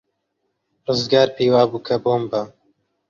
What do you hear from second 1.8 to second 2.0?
کە